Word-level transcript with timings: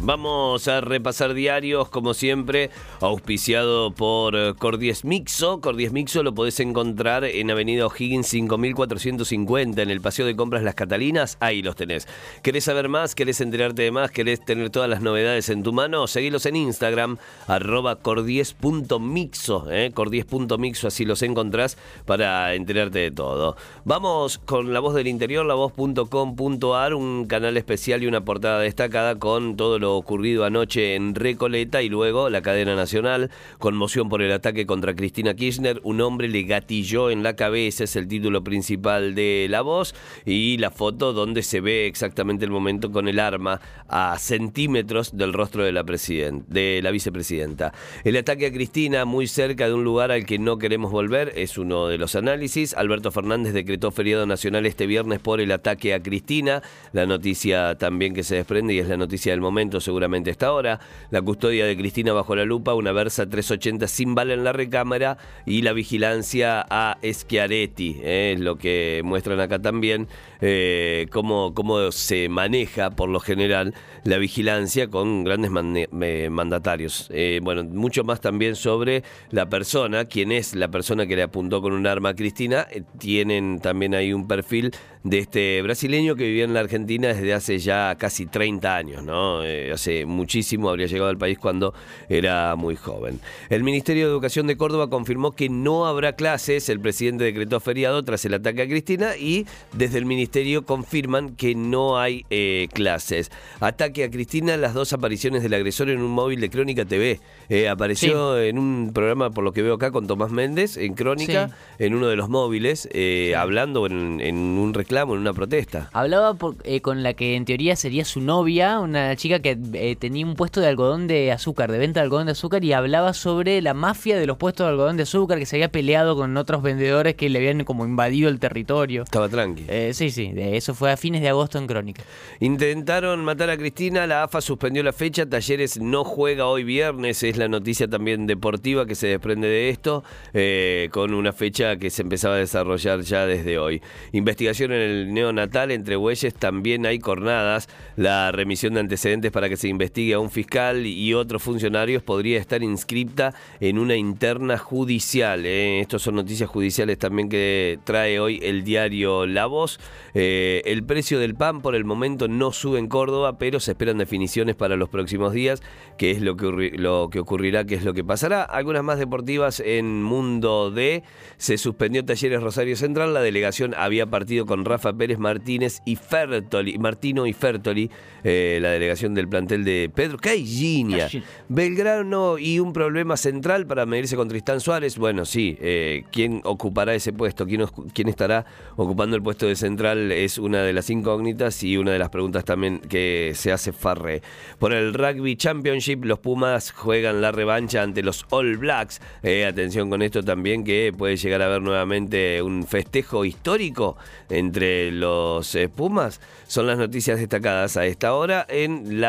Vamos 0.00 0.68
a 0.68 0.80
repasar 0.80 1.34
diarios, 1.34 1.88
como 1.88 2.14
siempre, 2.14 2.70
auspiciado 3.00 3.90
por 3.90 4.36
eh, 4.36 4.54
Cordies 4.56 5.04
Mixo. 5.04 5.60
Cordies 5.60 5.90
Mixo 5.90 6.22
lo 6.22 6.32
podés 6.34 6.60
encontrar 6.60 7.24
en 7.24 7.50
Avenida 7.50 7.84
O'Higgins 7.84 8.28
5450, 8.28 9.82
en 9.82 9.90
el 9.90 10.00
Paseo 10.00 10.24
de 10.24 10.36
Compras 10.36 10.62
Las 10.62 10.76
Catalinas. 10.76 11.36
Ahí 11.40 11.62
los 11.62 11.74
tenés. 11.74 12.06
¿Querés 12.42 12.64
saber 12.64 12.88
más? 12.88 13.16
¿Querés 13.16 13.40
enterarte 13.40 13.82
de 13.82 13.90
más? 13.90 14.12
¿Querés 14.12 14.44
tener 14.44 14.70
todas 14.70 14.88
las 14.88 15.02
novedades 15.02 15.48
en 15.48 15.64
tu 15.64 15.72
mano? 15.72 16.06
Seguilos 16.06 16.46
en 16.46 16.54
Instagram, 16.54 17.18
arroba 17.48 17.96
cordies.mixo. 17.96 19.66
Eh, 19.68 19.90
cordies.mixo, 19.92 20.86
así 20.86 21.06
los 21.06 21.22
encontrás 21.22 21.76
para 22.06 22.54
enterarte 22.54 23.00
de 23.00 23.10
todo. 23.10 23.56
Vamos 23.84 24.38
con 24.38 24.72
La 24.72 24.78
Voz 24.78 24.94
del 24.94 25.08
Interior, 25.08 25.44
lavoz.com.ar, 25.44 26.94
un 26.94 27.26
canal 27.26 27.56
especial 27.56 28.04
y 28.04 28.06
una 28.06 28.24
portada 28.24 28.60
destacada 28.60 29.18
con 29.18 29.56
todo 29.56 29.80
lo 29.80 29.87
ocurrido 29.96 30.44
anoche 30.44 30.94
en 30.94 31.14
Recoleta 31.14 31.82
y 31.82 31.88
luego 31.88 32.30
la 32.30 32.42
cadena 32.42 32.74
nacional. 32.74 33.30
Conmoción 33.58 34.08
por 34.08 34.22
el 34.22 34.32
ataque 34.32 34.66
contra 34.66 34.94
Cristina 34.94 35.34
Kirchner. 35.34 35.80
Un 35.84 36.00
hombre 36.00 36.28
le 36.28 36.42
gatilló 36.42 37.10
en 37.10 37.22
la 37.22 37.36
cabeza, 37.36 37.84
es 37.84 37.96
el 37.96 38.08
título 38.08 38.44
principal 38.44 39.14
de 39.14 39.46
La 39.50 39.62
Voz. 39.62 39.94
Y 40.24 40.58
la 40.58 40.70
foto 40.70 41.12
donde 41.12 41.42
se 41.42 41.60
ve 41.60 41.86
exactamente 41.86 42.44
el 42.44 42.50
momento 42.50 42.90
con 42.90 43.08
el 43.08 43.18
arma 43.18 43.60
a 43.88 44.18
centímetros 44.18 45.16
del 45.16 45.32
rostro 45.32 45.64
de 45.64 45.72
la, 45.72 45.84
de 45.84 46.80
la 46.82 46.90
vicepresidenta. 46.90 47.72
El 48.04 48.16
ataque 48.16 48.46
a 48.46 48.52
Cristina 48.52 49.04
muy 49.04 49.26
cerca 49.26 49.66
de 49.66 49.74
un 49.74 49.84
lugar 49.84 50.12
al 50.12 50.26
que 50.26 50.38
no 50.38 50.58
queremos 50.58 50.92
volver 50.92 51.32
es 51.36 51.58
uno 51.58 51.88
de 51.88 51.98
los 51.98 52.14
análisis. 52.14 52.74
Alberto 52.74 53.10
Fernández 53.10 53.52
decretó 53.52 53.90
feriado 53.90 54.26
nacional 54.26 54.66
este 54.66 54.86
viernes 54.86 55.20
por 55.20 55.40
el 55.40 55.52
ataque 55.52 55.94
a 55.94 56.02
Cristina. 56.02 56.62
La 56.92 57.06
noticia 57.06 57.76
también 57.76 58.14
que 58.14 58.22
se 58.22 58.36
desprende 58.36 58.74
y 58.74 58.78
es 58.78 58.88
la 58.88 58.96
noticia 58.96 59.32
del 59.32 59.40
momento 59.40 59.77
seguramente 59.80 60.30
esta 60.30 60.52
hora. 60.52 60.80
La 61.10 61.22
custodia 61.22 61.66
de 61.66 61.76
Cristina 61.76 62.12
bajo 62.12 62.34
la 62.36 62.44
lupa, 62.44 62.74
una 62.74 62.92
Versa 62.92 63.28
380 63.28 63.86
sin 63.86 64.14
bala 64.14 64.34
en 64.34 64.44
la 64.44 64.52
recámara 64.52 65.18
y 65.46 65.62
la 65.62 65.72
vigilancia 65.72 66.64
a 66.68 66.98
Schiaretti. 67.02 68.00
¿eh? 68.02 68.32
Es 68.34 68.40
lo 68.40 68.56
que 68.56 69.02
muestran 69.04 69.40
acá 69.40 69.58
también, 69.58 70.08
eh, 70.40 71.06
cómo, 71.10 71.54
cómo 71.54 71.90
se 71.92 72.28
maneja 72.28 72.90
por 72.90 73.08
lo 73.08 73.20
general 73.20 73.74
la 74.04 74.18
vigilancia 74.18 74.88
con 74.88 75.24
grandes 75.24 75.50
mandatarios. 75.50 77.08
Eh, 77.12 77.40
bueno, 77.42 77.64
mucho 77.64 78.04
más 78.04 78.20
también 78.20 78.56
sobre 78.56 79.02
la 79.30 79.48
persona, 79.48 80.04
quién 80.04 80.32
es 80.32 80.54
la 80.54 80.68
persona 80.68 81.06
que 81.06 81.16
le 81.16 81.22
apuntó 81.22 81.60
con 81.62 81.72
un 81.72 81.86
arma 81.86 82.10
a 82.10 82.14
Cristina. 82.14 82.66
tienen 82.98 83.60
también 83.60 83.94
ahí 83.94 84.12
un 84.12 84.26
perfil 84.26 84.72
de 85.04 85.18
este 85.18 85.62
brasileño 85.62 86.16
que 86.16 86.24
vivía 86.24 86.44
en 86.44 86.54
la 86.54 86.60
Argentina 86.60 87.08
desde 87.08 87.32
hace 87.34 87.58
ya 87.58 87.96
casi 87.96 88.26
30 88.26 88.76
años, 88.76 89.02
¿no? 89.02 89.42
Eh, 89.68 89.72
hace 89.72 90.06
muchísimo, 90.06 90.68
habría 90.68 90.86
llegado 90.86 91.10
al 91.10 91.18
país 91.18 91.38
cuando 91.38 91.74
era 92.08 92.56
muy 92.56 92.76
joven. 92.76 93.20
El 93.50 93.62
Ministerio 93.62 94.06
de 94.06 94.10
Educación 94.10 94.46
de 94.46 94.56
Córdoba 94.56 94.88
confirmó 94.90 95.32
que 95.32 95.48
no 95.48 95.86
habrá 95.86 96.14
clases, 96.14 96.68
el 96.68 96.80
presidente 96.80 97.24
decretó 97.24 97.60
feriado 97.60 98.02
tras 98.04 98.24
el 98.24 98.34
ataque 98.34 98.62
a 98.62 98.66
Cristina 98.66 99.16
y 99.16 99.46
desde 99.72 99.98
el 99.98 100.06
Ministerio 100.06 100.64
confirman 100.64 101.36
que 101.36 101.54
no 101.54 101.98
hay 101.98 102.24
eh, 102.30 102.68
clases. 102.72 103.30
Ataque 103.60 104.04
a 104.04 104.10
Cristina, 104.10 104.56
las 104.56 104.74
dos 104.74 104.92
apariciones 104.92 105.42
del 105.42 105.54
agresor 105.54 105.90
en 105.90 106.00
un 106.00 106.10
móvil 106.10 106.40
de 106.40 106.50
Crónica 106.50 106.84
TV. 106.84 107.20
Eh, 107.48 107.68
apareció 107.68 108.40
en 108.40 108.58
un 108.58 108.92
programa, 108.92 109.30
por 109.30 109.44
lo 109.44 109.52
que 109.52 109.62
veo 109.62 109.74
acá, 109.74 109.90
con 109.90 110.06
Tomás 110.06 110.30
Méndez, 110.30 110.76
en 110.76 110.94
Crónica, 110.94 111.50
en 111.78 111.94
uno 111.94 112.08
de 112.08 112.16
los 112.16 112.28
móviles, 112.28 112.88
hablando 113.36 113.86
en, 113.86 114.20
en 114.20 114.36
un 114.36 114.74
reclamo, 114.74 115.14
en 115.14 115.20
una 115.20 115.32
protesta. 115.32 115.90
Hablaba 115.92 116.36
con 116.82 117.02
la 117.02 117.14
que 117.14 117.36
en 117.36 117.44
teoría 117.44 117.76
sería 117.76 118.04
su 118.04 118.20
novia, 118.20 118.78
una 118.80 119.16
chica 119.16 119.40
que 119.40 119.57
eh, 119.74 119.96
tenía 119.96 120.24
un 120.24 120.34
puesto 120.34 120.60
de 120.60 120.68
algodón 120.68 121.06
de 121.06 121.32
azúcar, 121.32 121.70
de 121.70 121.78
venta 121.78 122.00
de 122.00 122.04
algodón 122.04 122.26
de 122.26 122.32
azúcar, 122.32 122.64
y 122.64 122.72
hablaba 122.72 123.12
sobre 123.12 123.60
la 123.62 123.74
mafia 123.74 124.18
de 124.18 124.26
los 124.26 124.36
puestos 124.36 124.66
de 124.66 124.70
algodón 124.70 124.96
de 124.96 125.04
azúcar, 125.04 125.38
que 125.38 125.46
se 125.46 125.56
había 125.56 125.70
peleado 125.70 126.16
con 126.16 126.36
otros 126.36 126.62
vendedores 126.62 127.14
que 127.14 127.28
le 127.28 127.38
habían 127.38 127.64
como 127.64 127.84
invadido 127.84 128.28
el 128.28 128.38
territorio. 128.38 129.02
Estaba 129.02 129.28
tranqui. 129.28 129.64
Eh, 129.68 129.92
sí, 129.94 130.10
sí, 130.10 130.32
eso 130.36 130.74
fue 130.74 130.92
a 130.92 130.96
fines 130.96 131.22
de 131.22 131.28
agosto 131.28 131.58
en 131.58 131.66
Crónica. 131.66 132.02
Intentaron 132.40 133.24
matar 133.24 133.50
a 133.50 133.56
Cristina, 133.56 134.06
la 134.06 134.24
AFA 134.24 134.40
suspendió 134.40 134.82
la 134.82 134.92
fecha, 134.92 135.26
Talleres 135.26 135.80
no 135.80 136.04
juega 136.04 136.46
hoy 136.46 136.64
viernes, 136.64 137.22
es 137.22 137.36
la 137.36 137.48
noticia 137.48 137.88
también 137.88 138.26
deportiva 138.26 138.86
que 138.86 138.94
se 138.94 139.08
desprende 139.08 139.48
de 139.48 139.70
esto, 139.70 140.04
eh, 140.34 140.88
con 140.92 141.14
una 141.14 141.32
fecha 141.32 141.76
que 141.76 141.90
se 141.90 142.02
empezaba 142.02 142.36
a 142.36 142.38
desarrollar 142.38 143.00
ya 143.00 143.26
desde 143.26 143.58
hoy. 143.58 143.82
Investigación 144.12 144.72
en 144.72 144.80
el 144.80 145.14
neonatal 145.14 145.70
entre 145.70 145.96
bueyes, 145.96 146.34
también 146.34 146.86
hay 146.86 146.98
cornadas, 146.98 147.68
la 147.96 148.32
remisión 148.32 148.74
de 148.74 148.80
antecedentes 148.80 149.32
para 149.32 149.47
que 149.48 149.56
se 149.56 149.68
investigue 149.68 150.14
a 150.14 150.18
un 150.18 150.30
fiscal 150.30 150.86
y 150.86 151.14
otros 151.14 151.42
funcionarios 151.42 152.02
podría 152.02 152.38
estar 152.38 152.62
inscripta 152.62 153.34
en 153.60 153.78
una 153.78 153.96
interna 153.96 154.58
judicial. 154.58 155.44
¿eh? 155.46 155.80
Estos 155.80 156.02
son 156.02 156.14
noticias 156.16 156.48
judiciales 156.48 156.98
también 156.98 157.28
que 157.28 157.78
trae 157.84 158.20
hoy 158.20 158.40
el 158.42 158.64
diario 158.64 159.26
La 159.26 159.46
Voz. 159.46 159.80
Eh, 160.14 160.62
el 160.64 160.84
precio 160.84 161.18
del 161.18 161.34
pan 161.34 161.60
por 161.60 161.74
el 161.74 161.84
momento 161.84 162.28
no 162.28 162.52
sube 162.52 162.78
en 162.78 162.88
Córdoba, 162.88 163.38
pero 163.38 163.60
se 163.60 163.72
esperan 163.72 163.98
definiciones 163.98 164.56
para 164.56 164.76
los 164.76 164.88
próximos 164.88 165.32
días, 165.32 165.62
que 165.96 166.10
es 166.10 166.20
lo 166.20 166.36
que, 166.36 166.72
lo 166.76 167.08
que 167.10 167.20
ocurrirá, 167.20 167.64
que 167.64 167.74
es 167.74 167.84
lo 167.84 167.94
que 167.94 168.04
pasará. 168.04 168.42
Algunas 168.42 168.84
más 168.84 168.98
deportivas 168.98 169.60
en 169.60 170.02
Mundo 170.02 170.70
D. 170.70 171.02
Se 171.36 171.58
suspendió 171.58 172.04
Talleres 172.04 172.42
Rosario 172.42 172.76
Central. 172.76 173.14
La 173.14 173.20
delegación 173.20 173.74
había 173.76 174.06
partido 174.06 174.46
con 174.46 174.64
Rafa 174.64 174.92
Pérez 174.92 175.18
Martínez 175.18 175.80
y 175.84 175.96
Fertoli, 175.96 176.78
Martino 176.78 177.26
y 177.26 177.32
Fertoli, 177.32 177.90
eh, 178.24 178.58
la 178.60 178.70
delegación 178.70 179.14
del 179.14 179.28
plantel 179.38 179.64
de 179.64 179.90
Pedro 179.94 180.18
Caillinia. 180.18 181.08
Belgrano 181.48 182.38
y 182.38 182.58
un 182.58 182.72
problema 182.72 183.16
central 183.16 183.66
para 183.66 183.86
medirse 183.86 184.16
con 184.16 184.28
Tristán 184.28 184.60
Suárez. 184.60 184.98
Bueno, 184.98 185.24
sí, 185.24 185.56
eh, 185.60 186.02
¿quién 186.10 186.40
ocupará 186.44 186.94
ese 186.94 187.12
puesto? 187.12 187.46
¿Quién, 187.46 187.64
¿Quién, 187.94 188.08
estará 188.08 188.44
ocupando 188.74 189.14
el 189.14 189.22
puesto 189.22 189.46
de 189.46 189.54
central? 189.54 190.10
Es 190.10 190.38
una 190.38 190.62
de 190.62 190.72
las 190.72 190.90
incógnitas 190.90 191.62
y 191.62 191.76
una 191.76 191.92
de 191.92 192.00
las 192.00 192.08
preguntas 192.08 192.44
también 192.44 192.80
que 192.80 193.32
se 193.36 193.52
hace 193.52 193.72
Farre. 193.72 194.22
Por 194.58 194.72
el 194.72 194.92
Rugby 194.92 195.36
Championship, 195.36 196.04
los 196.04 196.18
Pumas 196.18 196.72
juegan 196.72 197.20
la 197.20 197.30
revancha 197.30 197.82
ante 197.82 198.02
los 198.02 198.26
All 198.30 198.56
Blacks. 198.56 199.00
Eh, 199.22 199.46
atención 199.46 199.88
con 199.88 200.02
esto 200.02 200.24
también, 200.24 200.64
que 200.64 200.92
puede 200.96 201.16
llegar 201.16 201.42
a 201.42 201.46
haber 201.46 201.62
nuevamente 201.62 202.42
un 202.42 202.66
festejo 202.66 203.24
histórico 203.24 203.96
entre 204.30 204.90
los 204.90 205.54
eh, 205.54 205.68
Pumas. 205.68 206.20
Son 206.48 206.66
las 206.66 206.78
noticias 206.78 207.20
destacadas 207.20 207.76
a 207.76 207.86
esta 207.86 208.14
hora 208.14 208.44
en 208.48 209.00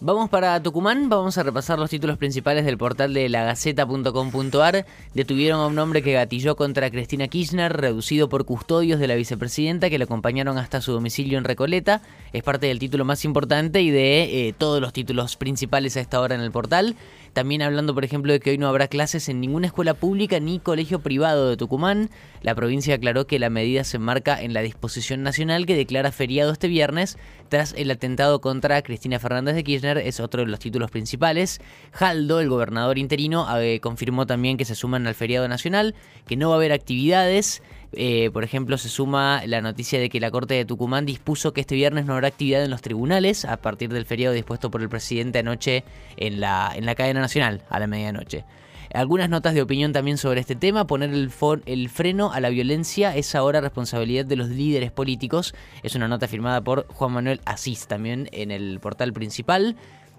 Vamos 0.00 0.28
para 0.28 0.62
Tucumán, 0.62 1.08
vamos 1.08 1.38
a 1.38 1.42
repasar 1.42 1.78
los 1.78 1.88
títulos 1.88 2.18
principales 2.18 2.66
del 2.66 2.76
portal 2.76 3.14
de 3.14 3.30
lagaceta.com.ar. 3.30 4.84
Detuvieron 5.14 5.60
a 5.60 5.66
un 5.68 5.78
hombre 5.78 6.02
que 6.02 6.12
gatilló 6.12 6.54
contra 6.54 6.90
Cristina 6.90 7.28
Kirchner, 7.28 7.74
reducido 7.74 8.28
por 8.28 8.44
custodios 8.44 9.00
de 9.00 9.08
la 9.08 9.14
vicepresidenta 9.14 9.88
que 9.88 9.96
le 9.96 10.04
acompañaron 10.04 10.58
hasta 10.58 10.82
su 10.82 10.92
domicilio 10.92 11.38
en 11.38 11.44
Recoleta. 11.44 12.02
Es 12.34 12.42
parte 12.42 12.66
del 12.66 12.78
título 12.78 13.06
más 13.06 13.24
importante 13.24 13.80
y 13.80 13.90
de 13.90 14.48
eh, 14.48 14.52
todos 14.52 14.82
los 14.82 14.92
títulos 14.92 15.36
principales 15.36 15.96
a 15.96 16.00
esta 16.00 16.20
hora 16.20 16.34
en 16.34 16.42
el 16.42 16.52
portal. 16.52 16.94
También 17.36 17.60
hablando, 17.60 17.94
por 17.94 18.02
ejemplo, 18.02 18.32
de 18.32 18.40
que 18.40 18.48
hoy 18.48 18.56
no 18.56 18.66
habrá 18.66 18.88
clases 18.88 19.28
en 19.28 19.42
ninguna 19.42 19.66
escuela 19.66 19.92
pública 19.92 20.40
ni 20.40 20.58
colegio 20.58 21.00
privado 21.00 21.50
de 21.50 21.58
Tucumán. 21.58 22.08
La 22.40 22.54
provincia 22.54 22.94
aclaró 22.94 23.26
que 23.26 23.38
la 23.38 23.50
medida 23.50 23.84
se 23.84 23.98
enmarca 23.98 24.40
en 24.40 24.54
la 24.54 24.62
disposición 24.62 25.22
nacional 25.22 25.66
que 25.66 25.76
declara 25.76 26.12
feriado 26.12 26.50
este 26.50 26.66
viernes 26.66 27.18
tras 27.50 27.74
el 27.76 27.90
atentado 27.90 28.40
contra 28.40 28.80
Cristina 28.80 29.18
Fernández 29.18 29.54
de 29.54 29.64
Kirchner. 29.64 29.98
Es 29.98 30.18
otro 30.18 30.46
de 30.46 30.50
los 30.50 30.60
títulos 30.60 30.90
principales. 30.90 31.60
Jaldo, 31.92 32.40
el 32.40 32.48
gobernador 32.48 32.96
interino, 32.96 33.46
eh, 33.58 33.80
confirmó 33.80 34.26
también 34.26 34.56
que 34.56 34.64
se 34.64 34.74
suman 34.74 35.06
al 35.06 35.14
feriado 35.14 35.46
nacional, 35.46 35.94
que 36.26 36.38
no 36.38 36.48
va 36.48 36.54
a 36.54 36.56
haber 36.56 36.72
actividades. 36.72 37.62
Eh, 37.96 38.30
por 38.30 38.44
ejemplo, 38.44 38.76
se 38.76 38.90
suma 38.90 39.42
la 39.46 39.62
noticia 39.62 39.98
de 39.98 40.10
que 40.10 40.20
la 40.20 40.30
Corte 40.30 40.52
de 40.54 40.66
Tucumán 40.66 41.06
dispuso 41.06 41.52
que 41.52 41.62
este 41.62 41.74
viernes 41.74 42.04
no 42.04 42.12
habrá 42.12 42.28
actividad 42.28 42.62
en 42.62 42.70
los 42.70 42.82
tribunales 42.82 43.46
a 43.46 43.56
partir 43.56 43.90
del 43.90 44.04
feriado 44.04 44.34
dispuesto 44.34 44.70
por 44.70 44.82
el 44.82 44.90
presidente 44.90 45.38
anoche 45.38 45.82
en 46.18 46.40
la, 46.40 46.72
en 46.74 46.84
la 46.84 46.94
cadena 46.94 47.20
nacional 47.20 47.62
a 47.70 47.80
la 47.80 47.86
medianoche. 47.86 48.44
Algunas 48.92 49.28
notas 49.28 49.54
de 49.54 49.62
opinión 49.62 49.92
también 49.92 50.18
sobre 50.18 50.40
este 50.40 50.56
tema. 50.56 50.86
Poner 50.86 51.10
el, 51.10 51.30
el, 51.66 51.88
freno 51.88 52.32
a 52.32 52.40
la 52.40 52.50
violencia 52.50 53.16
es 53.16 53.34
ahora 53.34 53.60
responsabilidad 53.60 54.26
de 54.26 54.36
los 54.36 54.48
líderes 54.48 54.92
políticos. 54.92 55.54
Es 55.82 55.94
una 55.94 56.06
nota 56.06 56.28
firmada 56.28 56.60
por 56.60 56.86
Juan 56.88 57.12
Manuel 57.12 57.40
Asís 57.44 57.86
también 57.86 58.28
en 58.32 58.50
el 58.50 58.78
portal 58.80 59.12
principal. 59.12 59.76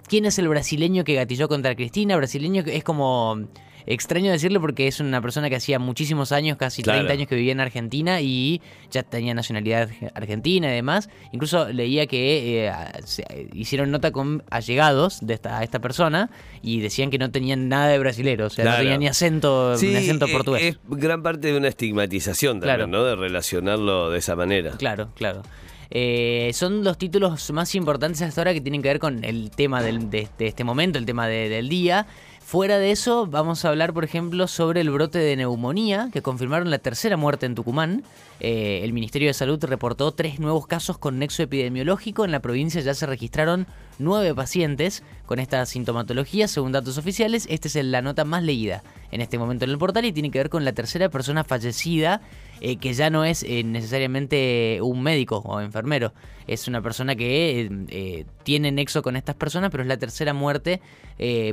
Quién 0.08 0.26
es 0.26 0.40
el 0.40 0.48
brasileño 0.48 1.04
que 1.04 1.16
gatilló 1.16 1.48
contra 1.48 1.76
Cristina. 1.76 2.16
Brasileño 2.16 2.64
es 2.66 2.84
como 2.84 3.48
extraño 3.88 4.32
decirlo 4.32 4.60
porque 4.60 4.88
es 4.88 5.00
una 5.00 5.22
persona 5.22 5.50
que 5.50 5.56
hacía 5.56 5.80
muchísimos 5.80 6.32
años, 6.32 6.58
casi 6.58 6.84
30 6.84 7.12
años 7.12 7.28
que 7.28 7.36
vivía 7.36 7.54
en 7.54 7.62
Argentina 7.62 8.22
y 8.22 8.62
ya 8.92 9.04
tenía 9.04 9.34
nacionalidad 9.34 9.90
argentina 10.14 10.68
y 10.68 10.76
demás. 10.76 11.10
Incluso 11.32 11.70
leía 11.70 12.06
que 12.06 12.68
eh, 12.68 12.72
hicieron 13.54 13.90
nota 13.90 14.12
con 14.12 14.44
allegados 14.50 15.26
de 15.26 15.34
esta, 15.34 15.64
esta 15.64 15.80
persona 15.80 16.30
y 16.62 16.82
decían 16.82 17.10
que 17.10 17.18
no 17.18 17.32
tenían 17.32 17.70
nada 17.70 17.88
de 17.88 17.98
brasilero, 17.98 18.48
o 18.48 18.50
sea, 18.50 18.66
no 18.66 18.76
tenía 18.76 18.98
ni 18.98 19.08
acento, 19.08 19.76
ni 19.82 19.96
acento 19.96 20.28
eh, 20.28 20.32
portugués. 20.32 20.64
Es 20.64 20.78
gran 20.90 21.24
parte 21.24 21.52
de 21.52 21.58
una 21.58 21.70
estigmatización 21.70 22.60
también, 22.60 22.92
¿no? 22.92 23.04
De 23.06 23.16
relacionarlo 23.16 24.12
de 24.12 24.20
esa 24.20 24.36
manera. 24.36 24.72
Claro, 24.72 25.10
claro. 25.16 25.44
Eh, 25.90 26.52
son 26.54 26.84
los 26.84 26.98
títulos 26.98 27.52
más 27.52 27.76
importantes 27.76 28.22
hasta 28.22 28.42
ahora 28.42 28.54
que 28.54 28.62
tienen 28.62 28.82
que 28.82 28.90
ver 28.90 29.00
con 29.00 29.24
el 29.24 29.52
tema 29.52 29.82
de, 29.82 30.30
este 30.40 30.64
momento, 30.64 31.00
el 31.00 31.06
tema 31.06 31.28
del 31.28 31.70
día. 31.70 32.08
Fuera 32.48 32.78
de 32.78 32.92
eso, 32.92 33.28
vamos 33.28 33.66
a 33.66 33.70
hablar, 33.70 33.94
por 33.94 34.06
ejemplo, 34.06 34.48
sobre 34.48 34.80
el 34.80 34.90
brote 34.90 35.20
de 35.20 35.36
neumonía, 35.36 36.10
que 36.14 36.22
confirmaron 36.22 36.72
la 36.72 36.78
tercera 36.78 37.18
muerte 37.18 37.46
en 37.46 37.56
Tucumán. 37.56 38.04
Eh, 38.40 38.80
el 38.84 38.94
Ministerio 38.94 39.28
de 39.28 39.34
Salud 39.34 39.62
reportó 39.66 40.14
tres 40.14 40.40
nuevos 40.40 40.66
casos 40.66 40.98
con 40.98 41.20
nexo 41.20 41.44
epidemiológico. 41.44 42.24
En 42.24 42.32
la 42.32 42.40
provincia 42.40 42.80
ya 42.80 42.94
se 42.94 43.06
registraron 43.06 43.68
nueve 44.00 44.34
pacientes 44.34 45.04
con 45.26 45.40
esta 45.40 45.66
sintomatología, 45.66 46.48
según 46.48 46.72
datos 46.72 46.98
oficiales. 46.98 47.48
Esta 47.50 47.68
es 47.68 47.76
la 47.84 48.02
nota 48.02 48.24
más 48.24 48.44
leída 48.44 48.82
en 49.12 49.22
este 49.22 49.38
momento 49.38 49.66
en 49.66 49.72
el 49.72 49.78
portal 49.78 50.06
y 50.06 50.12
tiene 50.12 50.32
que 50.32 50.40
ver 50.40 50.50
con 50.50 50.66
la 50.66 50.74
tercera 50.74 51.10
persona 51.10 51.44
fallecida, 51.44 52.22
eh, 52.62 52.78
que 52.78 52.94
ya 52.94 53.10
no 53.10 53.26
es 53.26 53.44
eh, 53.44 53.64
necesariamente 53.64 54.80
un 54.82 55.02
médico 55.02 55.38
o 55.46 55.62
enfermero. 55.62 56.14
Es 56.48 56.68
una 56.68 56.82
persona 56.82 57.16
que 57.16 58.26
tiene 58.44 58.72
nexo 58.72 59.02
con 59.02 59.18
estas 59.18 59.36
personas, 59.36 59.70
pero 59.70 59.84
es 59.84 59.88
la 59.90 59.98
tercera 59.98 60.34
muerte 60.34 60.80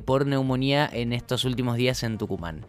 por 0.05 0.25
neumonía 0.25 0.89
en 0.93 1.13
estos 1.13 1.45
últimos 1.45 1.77
días 1.77 2.05
en 2.05 2.17
Tucumán. 2.17 2.65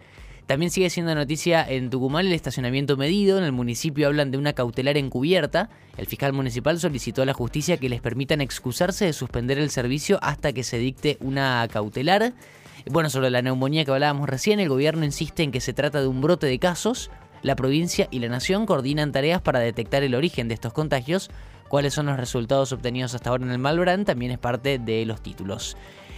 También 0.46 0.70
sigue 0.70 0.92
siendo 0.92 1.16
noticia 1.16 1.68
en 1.68 1.90
Tucumán 1.90 2.28
el 2.28 2.34
estacionamiento 2.34 2.98
medido. 2.98 3.40
En 3.40 3.46
el 3.46 3.52
municipio 3.52 4.06
hablan 4.06 4.30
de 4.30 4.38
una 4.38 4.54
cautelar 4.54 4.96
encubierta. 4.96 5.70
El 5.98 6.06
fiscal 6.06 6.34
municipal 6.34 6.80
solicitó 6.80 7.24
a 7.24 7.26
la 7.26 7.34
justicia 7.34 7.78
que 7.78 7.90
les 7.90 8.00
permitan 8.00 8.42
excusarse 8.42 9.06
de 9.06 9.14
suspender 9.14 9.58
el 9.58 9.72
servicio 9.72 10.20
hasta 10.22 10.54
que 10.54 10.64
se 10.64 10.78
dicte 10.78 11.18
una 11.20 11.68
cautelar. 11.72 12.34
Bueno, 12.88 13.10
sobre 13.10 13.32
la 13.32 13.42
neumonía 13.42 13.84
que 13.84 13.92
hablábamos 13.92 14.30
recién, 14.30 14.60
el 14.60 14.70
gobierno 14.70 15.06
insiste 15.06 15.42
en 15.42 15.52
que 15.52 15.60
se 15.60 15.74
trata 15.74 16.02
de 16.02 16.08
un 16.08 16.22
brote 16.22 16.46
de 16.46 16.60
casos. 16.60 17.10
La 17.42 17.56
provincia 17.56 18.08
y 18.12 18.20
la 18.20 18.30
nación 18.30 18.68
coordinan 18.68 19.12
tareas 19.12 19.42
para 19.42 19.60
detectar 19.60 20.04
el 20.04 20.14
origen 20.14 20.48
de 20.48 20.54
estos 20.54 20.72
contagios. 20.72 21.32
Cuáles 21.68 21.94
son 21.94 22.06
los 22.06 22.18
resultados 22.18 22.72
obtenidos 22.72 23.16
hasta 23.16 23.30
ahora 23.30 23.46
en 23.46 23.52
el 23.52 23.60
Malbrán 23.60 24.06
también 24.06 24.32
es 24.32 24.38
parte 24.38 24.80
de 24.80 25.06
los 25.06 25.22
títulos. 25.22 25.76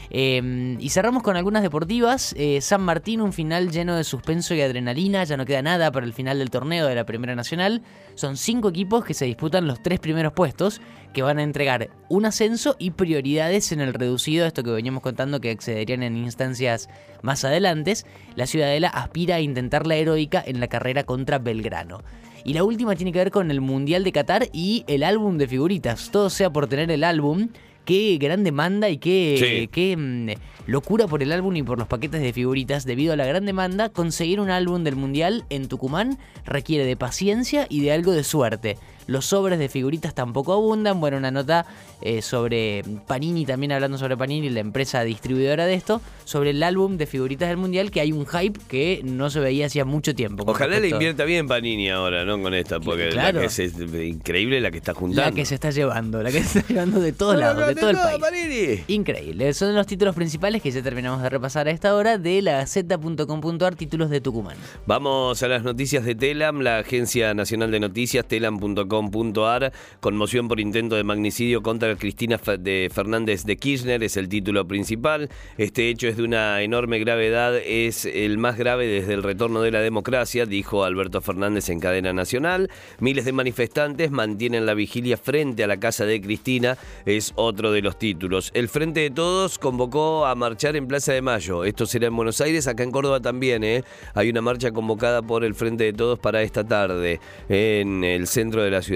Em, 0.09 0.79
y 0.79 0.89
cerramos 0.89 1.21
con 1.23 1.35
algunas 1.35 1.63
deportivas. 1.63 2.33
Eh, 2.37 2.61
San 2.61 2.81
Martín, 2.81 3.21
un 3.21 3.33
final 3.33 3.71
lleno 3.71 3.95
de 3.95 4.03
suspenso 4.03 4.53
y 4.53 4.61
adrenalina. 4.61 5.23
Ya 5.23 5.37
no 5.37 5.45
queda 5.45 5.61
nada 5.61 5.91
para 5.91 6.05
el 6.05 6.13
final 6.13 6.39
del 6.39 6.49
torneo 6.49 6.87
de 6.87 6.95
la 6.95 7.05
Primera 7.05 7.35
Nacional. 7.35 7.81
Son 8.15 8.37
cinco 8.37 8.69
equipos 8.69 9.03
que 9.03 9.13
se 9.13 9.25
disputan 9.25 9.67
los 9.67 9.81
tres 9.81 9.99
primeros 9.99 10.33
puestos, 10.33 10.81
que 11.13 11.21
van 11.21 11.39
a 11.39 11.43
entregar 11.43 11.89
un 12.09 12.25
ascenso 12.25 12.75
y 12.79 12.91
prioridades 12.91 13.71
en 13.71 13.81
el 13.81 13.93
reducido, 13.93 14.45
esto 14.45 14.63
que 14.63 14.71
veníamos 14.71 15.03
contando 15.03 15.41
que 15.41 15.51
accederían 15.51 16.03
en 16.03 16.17
instancias 16.17 16.89
más 17.21 17.43
adelante. 17.43 17.93
La 18.35 18.47
Ciudadela 18.47 18.87
aspira 18.87 19.35
a 19.35 19.41
intentar 19.41 19.87
la 19.87 19.95
heroica 19.95 20.43
en 20.45 20.59
la 20.59 20.67
carrera 20.67 21.03
contra 21.03 21.39
Belgrano. 21.39 22.01
Y 22.47 22.53
la 22.53 22.63
última 22.63 22.95
tiene 22.95 23.11
que 23.11 23.19
ver 23.19 23.29
con 23.29 23.51
el 23.51 23.59
Mundial 23.59 24.05
de 24.05 24.13
Qatar 24.13 24.47
y 24.53 24.85
el 24.87 25.03
álbum 25.03 25.37
de 25.37 25.49
figuritas. 25.49 26.11
Todo 26.11 26.29
sea 26.29 26.49
por 26.49 26.67
tener 26.67 26.89
el 26.89 27.03
álbum 27.03 27.49
qué 27.83 28.17
gran 28.21 28.45
demanda 28.45 28.87
y 28.89 28.99
qué, 28.99 29.67
qué 29.69 29.97
mm, 29.97 30.69
locura 30.71 31.07
por 31.07 31.21
el 31.21 31.33
álbum 31.33 31.57
y 31.57 31.63
por 31.63 31.77
los 31.77 31.89
paquetes 31.89 32.21
de 32.21 32.31
figuritas. 32.31 32.85
Debido 32.85 33.11
a 33.11 33.17
la 33.17 33.25
gran 33.25 33.45
demanda, 33.45 33.89
conseguir 33.89 34.39
un 34.39 34.49
álbum 34.49 34.85
del 34.85 34.95
Mundial 34.95 35.43
en 35.49 35.67
Tucumán 35.67 36.19
requiere 36.45 36.85
de 36.85 36.95
paciencia 36.95 37.67
y 37.69 37.81
de 37.81 37.91
algo 37.91 38.13
de 38.13 38.23
suerte. 38.23 38.77
Los 39.07 39.25
sobres 39.25 39.57
de 39.57 39.69
figuritas 39.69 40.13
tampoco 40.13 40.53
abundan. 40.53 40.99
Bueno, 40.99 41.17
una 41.17 41.31
nota 41.31 41.65
eh, 42.01 42.21
sobre 42.21 42.83
Panini, 43.07 43.45
también 43.45 43.71
hablando 43.71 43.97
sobre 43.97 44.17
Panini, 44.17 44.49
la 44.49 44.59
empresa 44.59 45.03
distribuidora 45.03 45.65
de 45.65 45.73
esto, 45.73 46.01
sobre 46.25 46.51
el 46.51 46.61
álbum 46.61 46.97
de 46.97 47.05
figuritas 47.07 47.47
del 47.47 47.57
Mundial, 47.57 47.89
que 47.89 48.01
hay 48.01 48.11
un 48.11 48.25
hype 48.25 48.59
que 48.67 49.01
no 49.03 49.29
se 49.29 49.39
veía 49.39 49.65
hacía 49.67 49.85
mucho 49.85 50.13
tiempo. 50.13 50.43
Ojalá 50.45 50.79
le 50.79 50.89
invierta 50.89 51.23
bien 51.23 51.47
Panini 51.47 51.89
ahora, 51.89 52.25
¿no? 52.25 52.41
Con 52.41 52.53
esta, 52.53 52.79
porque 52.79 53.07
es, 53.07 53.59
increíble 53.59 54.59
la 54.59 54.71
que 54.71 54.77
está 54.77 54.93
juntando. 54.93 55.29
La 55.29 55.35
que 55.35 55.45
se 55.45 55.55
está 55.55 55.71
llevando, 55.71 56.21
la 56.21 56.31
que 56.31 56.43
se 56.43 56.59
está 56.59 56.73
llevando 56.73 56.99
de 56.99 57.13
todos 57.13 57.37
lados, 57.37 57.65
de, 57.67 57.75
todo, 57.75 57.89
el 57.91 57.97
país. 57.97 58.81
Increíble. 58.87 59.53
Son 59.53 59.73
los 59.73 59.87
títulos 59.87 60.15
principales 60.15 60.61
que 60.61 60.69
ya 60.69 60.81
terminamos 60.83 61.21
de 61.21 61.29
repasar 61.29 61.67
a 61.67 61.71
esta 61.71 61.95
hora 61.95 62.17
de 62.17 62.41
la 62.41 62.57
Gaceta.com.ar, 62.57 63.75
títulos 63.75 64.09
de 64.09 64.19
Tucumán. 64.19 64.57
Vamos 64.85 65.41
a 65.41 65.47
las 65.47 65.63
noticias 65.63 66.03
de 66.03 66.13
Telam, 66.13 66.59
la 66.59 66.79
Agencia 66.79 67.33
Nacional 67.33 67.71
de 67.71 67.79
Noticias, 67.79 68.27
telam.com 68.27 68.96
.ar, 69.01 69.71
Conmoción 69.99 70.47
por 70.47 70.59
intento 70.59 70.95
de 70.95 71.03
magnicidio 71.03 71.61
contra 71.61 71.95
Cristina 71.95 72.39
de 72.59 72.89
Fernández 72.93 73.43
de 73.43 73.57
Kirchner 73.57 74.03
es 74.03 74.17
el 74.17 74.29
título 74.29 74.67
principal. 74.67 75.29
Este 75.57 75.89
hecho 75.89 76.07
es 76.07 76.17
de 76.17 76.23
una 76.23 76.61
enorme 76.61 76.99
gravedad, 76.99 77.55
es 77.57 78.05
el 78.05 78.37
más 78.37 78.57
grave 78.57 78.87
desde 78.87 79.13
el 79.13 79.23
retorno 79.23 79.61
de 79.61 79.71
la 79.71 79.81
democracia, 79.81 80.45
dijo 80.45 80.83
Alberto 80.83 81.21
Fernández 81.21 81.69
en 81.69 81.79
cadena 81.79 82.13
nacional. 82.13 82.69
Miles 82.99 83.25
de 83.25 83.33
manifestantes 83.33 84.11
mantienen 84.11 84.65
la 84.65 84.73
vigilia 84.73 85.17
frente 85.17 85.63
a 85.63 85.67
la 85.67 85.77
casa 85.77 86.05
de 86.05 86.21
Cristina, 86.21 86.77
es 87.05 87.33
otro 87.35 87.71
de 87.71 87.81
los 87.81 87.97
títulos. 87.97 88.51
El 88.53 88.69
Frente 88.69 89.01
de 89.01 89.09
Todos 89.09 89.57
convocó 89.59 90.25
a 90.25 90.35
marchar 90.35 90.75
en 90.75 90.87
Plaza 90.87 91.13
de 91.13 91.21
Mayo. 91.21 91.63
Esto 91.63 91.85
será 91.85 92.07
en 92.07 92.15
Buenos 92.15 92.41
Aires, 92.41 92.67
acá 92.67 92.83
en 92.83 92.91
Córdoba 92.91 93.19
también. 93.19 93.63
¿eh? 93.63 93.83
Hay 94.13 94.29
una 94.29 94.41
marcha 94.41 94.71
convocada 94.71 95.21
por 95.21 95.43
el 95.43 95.55
Frente 95.55 95.83
de 95.83 95.93
Todos 95.93 96.19
para 96.19 96.41
esta 96.41 96.63
tarde 96.63 97.19
en 97.49 98.03
el 98.03 98.27
centro 98.27 98.63
de 98.63 98.71
la 98.71 98.81
ciudad. 98.81 98.86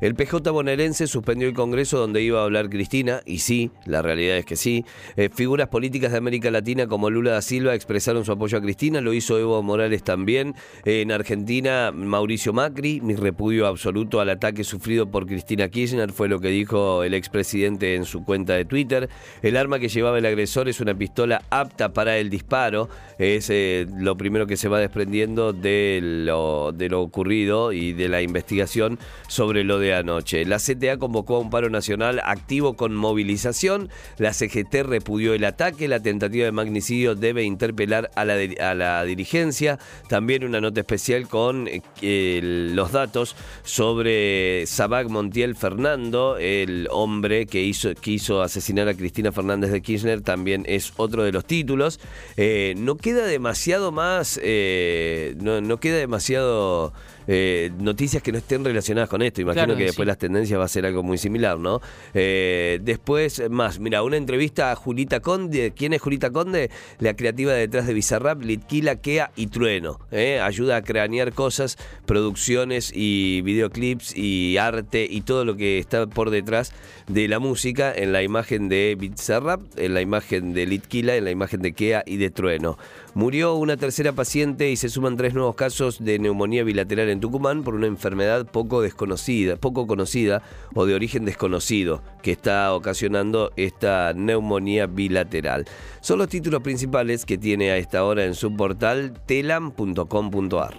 El 0.00 0.14
PJ 0.14 0.50
bonaerense 0.50 1.06
suspendió 1.06 1.48
el 1.48 1.54
Congreso 1.54 1.98
donde 1.98 2.22
iba 2.22 2.40
a 2.40 2.44
hablar 2.44 2.70
Cristina, 2.70 3.20
y 3.26 3.38
sí, 3.38 3.70
la 3.84 4.02
realidad 4.02 4.36
es 4.36 4.44
que 4.44 4.56
sí. 4.56 4.84
Eh, 5.16 5.28
figuras 5.32 5.68
políticas 5.68 6.12
de 6.12 6.18
América 6.18 6.50
Latina 6.50 6.86
como 6.86 7.10
Lula 7.10 7.32
da 7.32 7.42
Silva 7.42 7.74
expresaron 7.74 8.24
su 8.24 8.32
apoyo 8.32 8.58
a 8.58 8.60
Cristina, 8.60 9.00
lo 9.00 9.12
hizo 9.12 9.38
Evo 9.38 9.62
Morales 9.62 10.02
también. 10.02 10.54
en 10.84 11.12
Argentina, 11.12 11.92
Mauricio 11.92 12.52
Macri, 12.52 13.00
mi 13.00 13.14
repudio 13.14 13.66
absoluto 13.66 14.20
al 14.20 14.30
ataque 14.30 14.64
sufrido 14.64 15.10
por 15.10 15.26
Cristina 15.26 15.68
Kirchner, 15.68 16.12
fue 16.12 16.28
lo 16.28 16.40
que 16.40 16.48
dijo 16.48 17.02
el 17.02 17.14
expresidente 17.14 17.94
en 17.94 18.04
su 18.04 18.24
cuenta 18.24 18.54
de 18.54 18.64
Twitter. 18.64 19.08
El 19.42 19.56
arma 19.56 19.78
que 19.78 19.88
llevaba 19.88 20.18
el 20.18 20.26
agresor 20.26 20.68
es 20.68 20.80
una 20.80 20.94
pistola 20.94 21.42
apta 21.50 21.92
para 21.92 22.18
el 22.18 22.30
disparo, 22.30 22.88
es 23.18 23.50
eh, 23.50 23.86
lo 23.98 24.16
primero 24.16 24.46
que 24.46 24.56
se 24.56 24.68
va 24.68 24.78
desprendiendo 24.78 25.52
de 25.52 26.00
lo 26.24 27.00
ocurrido 27.00 27.72
y 27.72 27.92
de 27.92 28.08
la 28.08 28.22
investigación 28.22 28.98
sobre 29.28 29.64
lo 29.64 29.78
de 29.78 29.94
anoche. 29.94 30.44
La 30.44 30.58
CTA 30.58 30.98
convocó 30.98 31.36
a 31.36 31.40
un 31.40 31.50
paro 31.50 31.70
nacional 31.70 32.20
activo 32.24 32.74
con 32.74 32.94
movilización. 32.94 33.90
La 34.18 34.32
CGT 34.32 34.82
repudió 34.84 35.34
el 35.34 35.44
ataque. 35.44 35.88
La 35.88 36.00
tentativa 36.00 36.44
de 36.44 36.52
magnicidio 36.52 37.14
debe 37.14 37.44
interpelar 37.44 38.10
a 38.14 38.24
la, 38.24 38.34
a 38.60 38.74
la 38.74 39.04
dirigencia. 39.04 39.78
También 40.08 40.44
una 40.44 40.60
nota 40.60 40.80
especial 40.80 41.28
con 41.28 41.68
eh, 42.02 42.40
los 42.42 42.92
datos 42.92 43.36
sobre 43.62 44.66
Sabag 44.66 45.08
Montiel 45.08 45.56
Fernando, 45.56 46.36
el 46.38 46.88
hombre 46.90 47.46
que 47.46 47.62
hizo, 47.62 47.94
quiso 47.94 48.42
asesinar 48.42 48.88
a 48.88 48.94
Cristina 48.94 49.32
Fernández 49.32 49.70
de 49.70 49.82
Kirchner. 49.82 50.20
También 50.20 50.64
es 50.66 50.92
otro 50.96 51.24
de 51.24 51.32
los 51.32 51.44
títulos. 51.44 52.00
Eh, 52.36 52.74
no 52.76 52.96
queda 52.96 53.26
demasiado 53.26 53.92
más. 53.92 54.40
Eh, 54.42 55.34
no, 55.40 55.60
no 55.60 55.78
queda 55.78 55.96
demasiado. 55.96 56.92
Eh, 57.28 57.70
noticias 57.78 58.22
que 58.22 58.32
no 58.32 58.38
estén 58.38 58.64
relacionadas 58.64 59.08
con 59.08 59.22
esto. 59.22 59.40
Imagino 59.40 59.76
que 59.76 59.84
después 59.84 60.06
las 60.06 60.18
tendencias 60.18 60.58
va 60.58 60.64
a 60.64 60.68
ser 60.68 60.86
algo 60.86 61.02
muy 61.02 61.18
similar, 61.18 61.58
¿no? 61.58 61.80
Eh, 62.14 62.78
después, 62.82 63.42
más, 63.50 63.80
mira, 63.80 64.02
una 64.02 64.16
entrevista 64.16 64.72
a 64.72 64.76
Julita 64.76 65.20
Conde. 65.20 65.72
¿Quién 65.76 65.92
es 65.92 66.00
Julita 66.00 66.30
Conde? 66.30 66.70
La 66.98 67.14
creativa 67.14 67.52
detrás 67.52 67.86
de 67.86 67.94
Bizarrap, 67.94 68.42
Litquila, 68.42 68.96
Kea 68.96 69.30
y 69.36 69.48
Trueno. 69.48 70.00
¿eh? 70.10 70.40
Ayuda 70.40 70.76
a 70.76 70.82
cranear 70.82 71.32
cosas, 71.32 71.78
producciones 72.06 72.92
y 72.94 73.42
videoclips 73.42 74.16
y 74.16 74.56
arte 74.58 75.06
y 75.08 75.22
todo 75.22 75.44
lo 75.44 75.56
que 75.56 75.78
está 75.78 76.06
por 76.06 76.30
detrás 76.30 76.72
de 77.08 77.28
la 77.28 77.38
música 77.38 77.92
en 77.94 78.12
la 78.12 78.22
imagen 78.22 78.68
de 78.68 78.96
Bizarrap, 78.98 79.60
en 79.76 79.94
la 79.94 80.00
imagen 80.00 80.54
de 80.54 80.66
Litquila, 80.66 81.16
en 81.16 81.24
la 81.24 81.30
imagen 81.30 81.62
de 81.62 81.72
Kea 81.72 82.02
y 82.06 82.16
de 82.16 82.30
Trueno. 82.30 82.78
Murió 83.14 83.54
una 83.54 83.76
tercera 83.76 84.12
paciente 84.12 84.70
y 84.70 84.76
se 84.76 84.90
suman 84.90 85.16
tres 85.16 85.32
nuevos 85.32 85.54
casos 85.54 86.04
de 86.04 86.18
neumonía 86.18 86.64
bilateral 86.64 87.08
en 87.16 87.20
Tucumán 87.20 87.62
por 87.62 87.74
una 87.74 87.86
enfermedad 87.86 88.46
poco 88.46 88.82
desconocida, 88.82 89.56
poco 89.56 89.86
conocida 89.86 90.42
o 90.74 90.86
de 90.86 90.94
origen 90.94 91.24
desconocido 91.24 92.02
que 92.22 92.32
está 92.32 92.72
ocasionando 92.74 93.52
esta 93.56 94.12
neumonía 94.14 94.86
bilateral. 94.86 95.64
Son 96.00 96.18
los 96.18 96.28
títulos 96.28 96.62
principales 96.62 97.24
que 97.24 97.38
tiene 97.38 97.70
a 97.70 97.78
esta 97.78 98.04
hora 98.04 98.24
en 98.24 98.34
su 98.34 98.54
portal 98.54 99.14
telam.com.ar. 99.26 100.74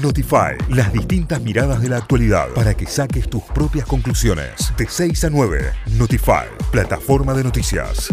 Notify, 0.00 0.56
las 0.68 0.92
distintas 0.92 1.40
miradas 1.40 1.80
de 1.80 1.88
la 1.88 1.98
actualidad 1.98 2.48
para 2.54 2.74
que 2.74 2.86
saques 2.86 3.28
tus 3.28 3.42
propias 3.42 3.86
conclusiones. 3.86 4.72
De 4.76 4.86
6 4.88 5.24
a 5.24 5.30
9, 5.30 5.72
Notify, 5.96 6.46
plataforma 6.70 7.34
de 7.34 7.44
noticias. 7.44 8.12